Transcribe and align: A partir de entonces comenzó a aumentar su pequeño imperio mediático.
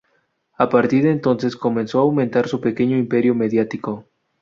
A 0.57 0.67
partir 0.67 1.03
de 1.03 1.11
entonces 1.11 1.55
comenzó 1.55 1.99
a 1.99 2.01
aumentar 2.01 2.47
su 2.47 2.59
pequeño 2.59 2.97
imperio 2.97 3.35
mediático. 3.35 4.07